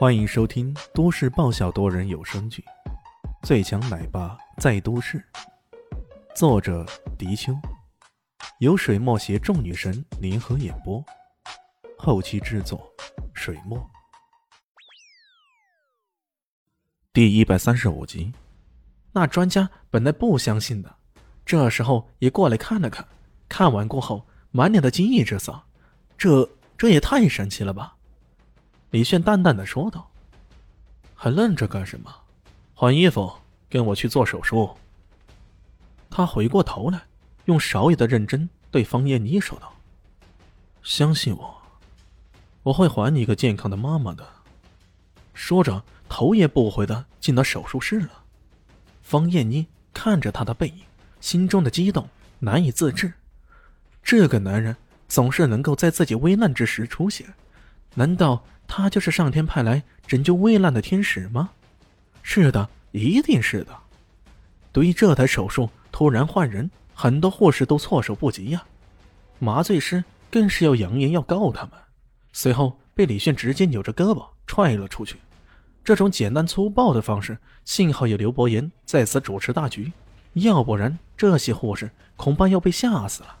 [0.00, 2.64] 欢迎收听都市爆笑多人有声剧
[3.46, 5.18] 《最强奶爸在都市》，
[6.34, 6.86] 作者：
[7.18, 7.52] 迪秋，
[8.60, 11.04] 由水墨携众女神联合演播，
[11.98, 12.90] 后期制作：
[13.34, 13.78] 水墨。
[17.12, 18.32] 第一百三十五集，
[19.12, 20.96] 那专家本来不相信的，
[21.44, 23.06] 这时候也过来看了看，
[23.50, 25.62] 看完过后满脸的惊异之色，
[26.16, 26.48] 这
[26.78, 27.98] 这也太神奇了吧！
[28.90, 30.10] 李炫淡淡的说道
[31.14, 32.12] ：“还愣着干什么？
[32.74, 33.32] 换衣服，
[33.68, 34.76] 跟我去做手术。”
[36.10, 37.02] 他回过头来，
[37.44, 39.72] 用少爷的认真对方艳妮说道
[40.82, 41.62] ：“相信我，
[42.64, 44.26] 我会还你一个健康的妈妈的。”
[45.34, 48.24] 说着，头也不回的进了手术室了。
[49.02, 50.82] 方艳妮看着他的背影，
[51.20, 52.08] 心中的激动
[52.40, 53.12] 难以自制。
[54.02, 57.32] 这个男人总是能够在自己危难之时出现，
[57.94, 58.44] 难道？
[58.72, 61.50] 他就是上天派来拯救危难的天使吗？
[62.22, 63.76] 是的，一定是的。
[64.70, 68.62] 对于这台手术突然换人，很多护士都措手不及呀。
[69.40, 71.72] 麻醉师更是要扬言要告他们。
[72.32, 75.16] 随后被李炫直接扭着胳膊踹了出去。
[75.82, 79.92] 这种简单粗暴的方式，幸好有刘伯言在此主持大局，
[80.34, 83.36] 要不然这些护士恐怕要被吓死了。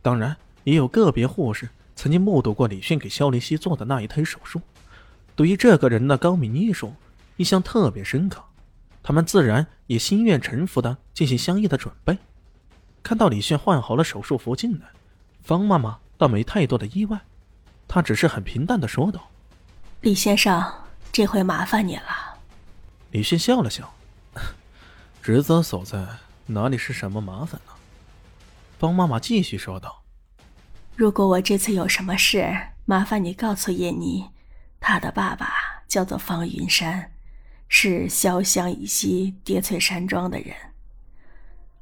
[0.00, 1.68] 当然，也有个别护士。
[1.96, 4.60] 曾经目睹过李迅给肖林熙做的那一台手术，
[5.36, 6.94] 对于这个人的高明医术
[7.36, 8.42] 印象特别深刻，
[9.02, 12.18] 他们自然也心悦诚服的进行相应的准备。
[13.02, 14.86] 看到李迅换好了手术服进来，
[15.42, 17.20] 方妈妈倒没太多的意外，
[17.86, 19.30] 她只是很平淡的说道
[20.00, 20.72] ：“李先生，
[21.12, 22.38] 这回麻烦你了。”
[23.12, 23.94] 李迅笑了笑
[25.22, 26.06] ：“职责所在，
[26.46, 27.72] 哪里是什么麻烦呢？”
[28.78, 30.03] 方妈妈继续说道。
[30.96, 32.48] 如果我这次有什么事，
[32.84, 34.30] 麻烦你告诉叶妮，
[34.78, 35.52] 她的爸爸
[35.88, 37.12] 叫做方云山，
[37.66, 40.54] 是潇湘以西叠翠山庄的人。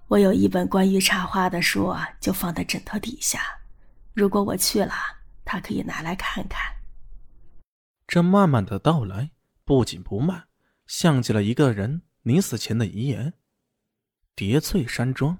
[0.08, 3.40] 我有一本关于茶花的书，就放在枕头底下。
[4.14, 4.94] 如果我去了，
[5.44, 6.60] 他可以拿来看看。
[8.06, 9.32] 这慢慢的到来，
[9.64, 10.44] 不紧不慢，
[10.86, 13.34] 像极了一个人临死前的遗言：
[14.34, 15.38] 叠翠山庄，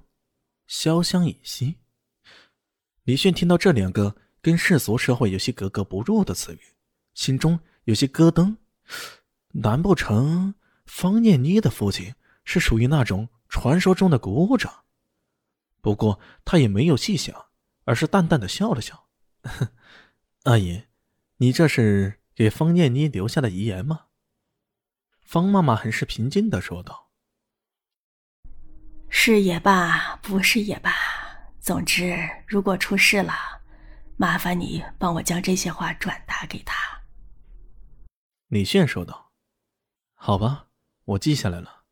[0.69, 1.79] 潇湘以西。
[3.03, 6.59] 李炫听到这两个跟世俗社会有些格格不入的词语，
[7.13, 8.55] 心中有些咯噔。
[9.55, 10.55] 难不成
[10.85, 12.15] 方念妮的父亲
[12.45, 14.85] 是属于那种传说中的鼓掌？
[15.81, 17.47] 不过他也没有细想，
[17.83, 19.07] 而是淡淡的笑了笑
[20.43, 20.83] ：“阿姨，
[21.37, 24.05] 你这是给方念妮留下的遗言吗？”
[25.19, 27.09] 方妈妈很是平静的说道
[29.09, 30.93] ：“是也罢，不是也罢。”
[31.63, 32.13] 总之，
[32.45, 33.31] 如果出事了，
[34.17, 36.75] 麻烦你帮我将这些话转达给他。”
[38.51, 39.31] 李炫说道。
[40.13, 40.67] “好吧，
[41.05, 41.83] 我记下来了。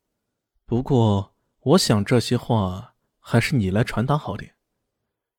[0.66, 4.56] 不过，我想这些话还是你来传达好点。”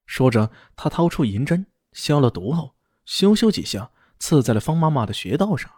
[0.08, 2.74] 说着，他掏出银针，消了毒后，
[3.06, 5.70] 咻咻几下刺在了方妈妈的穴道上。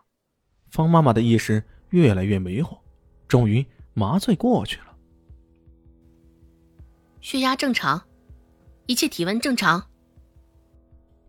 [0.71, 2.79] 方妈妈的意识越来越迷糊，
[3.27, 4.97] 终于麻醉过去了，
[7.21, 8.01] 血压正常。
[8.87, 9.83] 一切体温正常。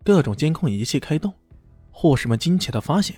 [0.04, 1.32] 各种监控仪器开动，
[1.90, 3.16] 护士们惊奇的发现，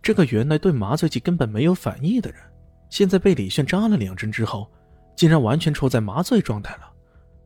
[0.00, 2.40] 这个原来对麻醉剂根本没有反应的人，
[2.88, 4.70] 现在被李炫扎了两针之后，
[5.16, 6.90] 竟然完全处在麻醉状态了。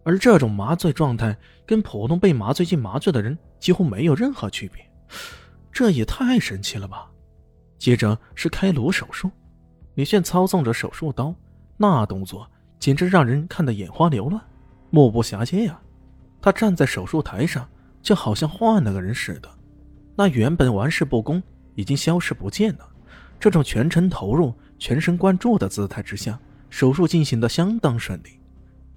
[0.05, 1.37] 而这种麻醉状态
[1.67, 4.89] 跟普通被麻醉剂麻醉的人几乎没有任何区别，
[5.73, 7.11] 这也太神奇了吧！
[7.79, 9.31] 接着是开颅手术，
[9.95, 11.35] 李炫操纵着手术刀，
[11.77, 12.49] 那动作
[12.79, 14.41] 简直让人看得眼花缭乱，
[14.91, 15.81] 目不暇接呀。
[16.47, 17.69] 他站在手术台上，
[18.01, 19.51] 就好像换了个人似的。
[20.15, 21.43] 那原本玩世不恭
[21.75, 22.89] 已经消失不见了。
[23.41, 26.39] 这种全程投入、全神贯注的姿态之下，
[26.71, 28.39] 手术进行的相当顺利。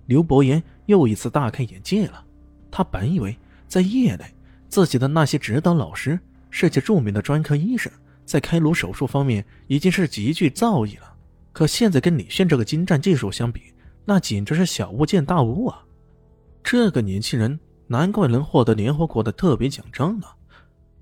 [0.05, 2.23] 刘伯言又一次大开眼界了。
[2.69, 3.35] 他本以为
[3.67, 4.31] 在业内，
[4.67, 6.19] 自己的那些指导老师、
[6.51, 7.91] 世界著名的专科医生，
[8.25, 11.15] 在开颅手术方面已经是极具造诣了。
[11.51, 13.73] 可现在跟李炫这个精湛技术相比，
[14.05, 15.83] 那简直是小巫见大巫啊！
[16.71, 20.27] 这个年轻人难怪能获得联合国的特别奖章呢，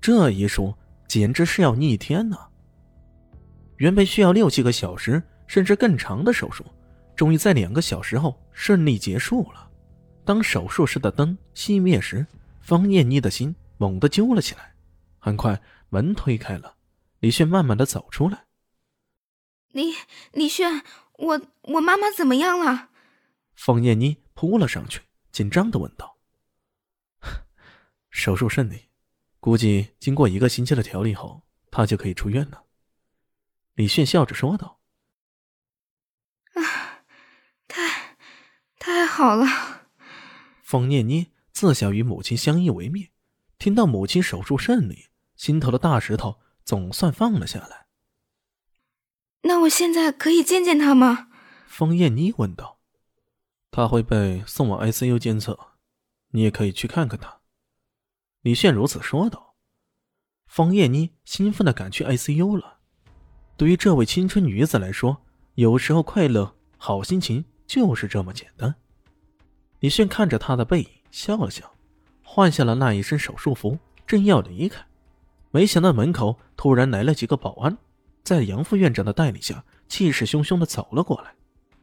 [0.00, 0.74] 这一术
[1.06, 2.38] 简直是要逆天呢。
[3.76, 6.64] 原本需要六七个小时甚至更长的手术，
[7.14, 9.70] 终于在两个小时后顺利结束了。
[10.24, 12.26] 当手术室的灯熄灭时，
[12.62, 14.74] 方艳妮的心猛地揪了起来。
[15.18, 15.60] 很快
[15.90, 16.76] 门推开了，
[17.20, 18.46] 李炫慢慢的走出来。
[19.72, 19.92] 李
[20.32, 20.82] 李炫，
[21.18, 22.88] 我我妈妈怎么样了？
[23.54, 25.02] 方艳妮扑了上去。
[25.38, 26.18] 紧张的问道
[28.10, 28.88] ：“手术顺利，
[29.38, 32.64] 估计经过一个星期的调理后，他就可以出院了。”
[33.74, 34.80] 李炫笑着说道
[36.58, 37.04] ：“啊，
[37.68, 38.16] 太，
[38.80, 39.46] 太好了。”
[40.64, 43.10] 方念妮自小与母亲相依为命，
[43.60, 45.06] 听到母亲手术顺利，
[45.36, 47.86] 心头的大石头总算放了下来。
[49.42, 51.28] 那我现在可以见见他吗？
[51.68, 52.77] 方艳妮问道。
[53.70, 55.58] 他会被送往 ICU 监测，
[56.30, 57.40] 你也可以去看看他。
[58.42, 59.54] 李炫如此说道。
[60.46, 62.78] 方艳妮兴奋的赶去 ICU 了。
[63.58, 65.24] 对于这位青春女子来说，
[65.56, 68.74] 有时候快乐、好心情就是这么简单。
[69.80, 71.70] 李炫看着她的背影，笑了笑，
[72.22, 74.86] 换下了那一身手术服，正要离开，
[75.50, 77.76] 没想到门口突然来了几个保安，
[78.24, 81.34] 在杨副院长的带领下，气势汹汹的走了过来。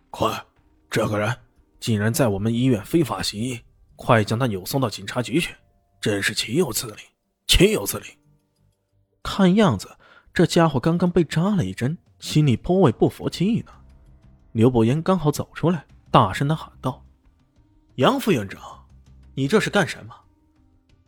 [0.09, 0.43] 快，
[0.89, 1.44] 这个人！
[1.85, 3.61] 竟然在我们医院非法行医！
[3.95, 5.53] 快将他扭送到警察局去！
[6.01, 6.97] 真是岂有此理！
[7.45, 8.05] 岂有此理！
[9.21, 9.95] 看样子，
[10.33, 13.71] 这家伙刚刚被扎了一针，心里颇为不服气呢。
[14.53, 17.05] 刘伯言刚好走出来，大声的喊道
[17.97, 18.59] ：“杨副院长，
[19.35, 20.15] 你这是干什么？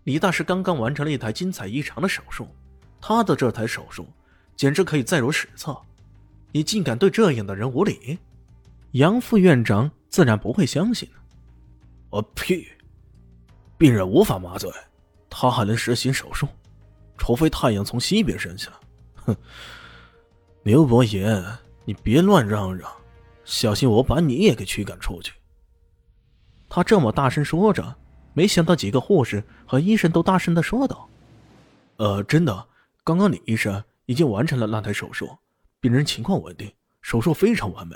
[0.03, 2.47] 李大师刚刚完成了一台精彩异常的手术，
[3.01, 4.05] 他的这台手术
[4.55, 5.75] 简直可以载入史册，
[6.51, 8.19] 你竟敢对这样的人无礼！”
[8.93, 9.89] 杨副院长。
[10.17, 11.19] 自然不会相信呢
[12.09, 12.67] 我屁！
[13.77, 14.67] 病人无法麻醉，
[15.29, 16.47] 他还能实行手术？
[17.19, 18.73] 除非太阳从西边升起来。
[19.17, 19.37] 哼！
[20.63, 21.39] 牛伯爷，
[21.85, 22.91] 你别乱嚷嚷，
[23.45, 25.33] 小心我把你也给驱赶出去。
[26.67, 27.95] 他这么大声说着，
[28.33, 31.07] 没想到几个护士和医生都大声的说道
[31.97, 32.67] ：“呃，真的，
[33.03, 35.29] 刚刚李医生已经完成了那台手术，
[35.79, 36.73] 病人情况稳定，
[37.03, 37.95] 手术非常完美。”